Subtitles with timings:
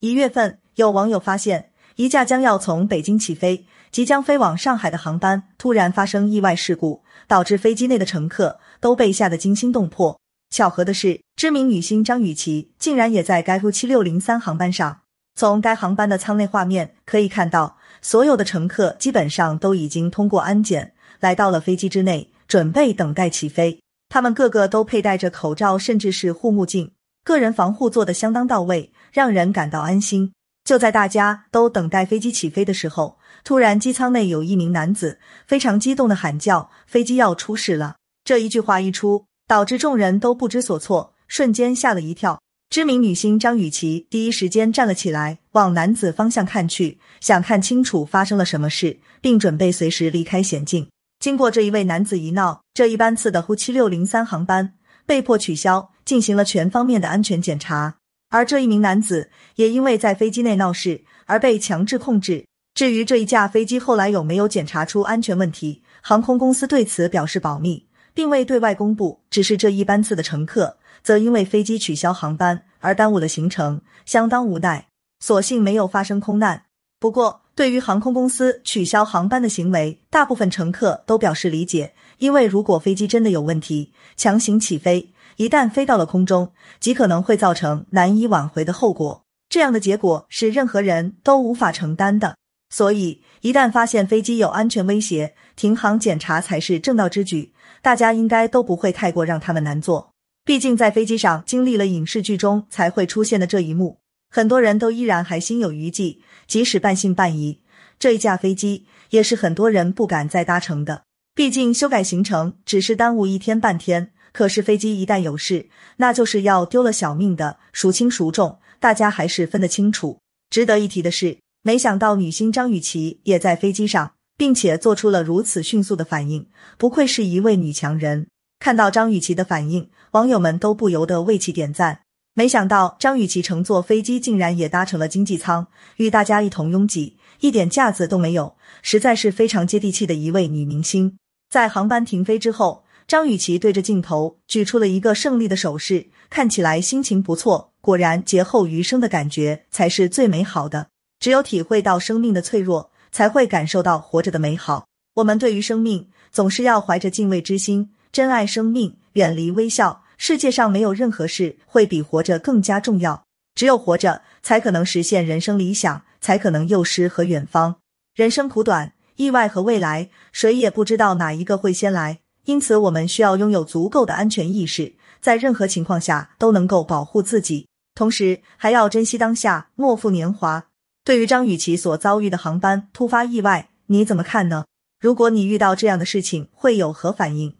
[0.00, 10.20] 一月份，有网友发现一架将要从北京起飞、即将飞往上海的航班突然发生意外事故，导致飞机内的乘客都被吓得惊心动魄。
[10.50, 15.00] 巧合的是，知名女星张雨绮竟然也在该 U 七六零三航班上。
[15.34, 23.80] 从该航班的舱内画面可以看到，所有的乘客基本上都已经通过安检，来到了飞机之内，准备等待起飞。
[24.08, 26.92] 他们个个都佩戴着口罩，甚至是护目镜。
[27.28, 30.32] 个人防护做得相当到位，让人感到安心。
[30.64, 42.40] 就在大家都等待飞机起飞的时候，突然机舱内有一名男子非常激动的喊叫：“飞机要出事了！”这一句话一出，导致众人都不知所措，瞬间吓了一跳。
[42.70, 50.88] 知名女星张雨绮第一时间站了起来，往男子方向看去，想看清楚发生了什么事，并准备随时离开险境。
[51.20, 54.72] 经过这一位男子一闹，这一班次的呼七六零三航班
[55.08, 55.90] 被迫取消。
[56.08, 57.96] 进行了全方面的安全检查，
[58.30, 62.46] 而这一名男子也因为在飞机内闹事而被强制控制。
[62.72, 69.20] 至于这一架飞机后来有没有检查出安全问题，航空公司对此表示保密，并未对外公布。
[69.28, 74.86] 只是这一班次的乘客则因为飞机取消航班而耽误了行程，相当无奈，
[75.20, 76.62] 所幸没有发生空难。
[76.98, 85.12] 不过，对于航空公司取消航班的行为，大部分乘客都表示理解，因为如果飞机真的有问题，强行起飞。
[85.38, 89.24] 一旦飞到了空中，极可能会造成难以挽回的后果。
[89.48, 92.36] 这样的结果是任何人都无法承担的。
[92.72, 97.52] 所以，一旦发现飞机有安全威胁，停航检查才是正道之举。
[97.82, 100.10] 大家应该都不会太过让他们难做。
[100.44, 103.98] 毕竟，在飞机上经历了影视剧中才会出现的这一幕，
[104.30, 107.60] 很多人都依然还心有余悸，即使半信半疑。
[107.98, 111.02] 这一架飞机也是很多人不敢再搭乘的。
[111.34, 114.12] 毕竟，修改行程只是耽误一天半天。
[114.32, 120.20] 可是飞机一旦有事，那就是要丢了小命的，孰轻孰重，大家还是分得清楚。
[120.50, 128.28] 值得一提的是，没想到女星张雨绮也在飞机上，并且做出了如此迅速的反应，不愧是一位女强人。
[128.60, 132.02] 看到张雨绮的反应，网友们都不由得为其点赞。
[132.38, 135.66] 没想到张雨绮乘坐飞机竟然也搭乘了经济舱，
[135.96, 141.18] 与大家一同拥挤，一点架子都没有，实在是非常接地气的一位女明星。
[141.50, 142.84] 在航班停飞之后。
[143.08, 147.72] 张雨绮对着镜头举出了一个胜利的手势，看起来心情不错。
[147.80, 150.88] 果然，劫后余生的感觉才是最美好的。
[151.18, 154.86] 只有体会到生命的脆弱，才会感受到活着的美好。
[155.14, 160.02] 我们对于生命总是要怀着敬畏之心，珍爱生命，远离微笑。
[160.18, 163.24] 世界上没有任何事会比活着更加重要。
[163.54, 167.76] 只有活着，才可能实现人生理想，才可能幼师和远方。
[168.14, 172.18] 人生苦短，意外和未来，谁也不知道哪一个会先来。
[172.44, 180.66] 因此，我们需要拥有足够的安全意识，在任何情况下都能够保护自己，同时还要珍惜当下，莫负年华。
[181.04, 184.64] 对于张雨绮所遭遇的航班突发意外，你怎么看呢？
[185.00, 187.57] 如果你遇到这样的事情，会有何反应？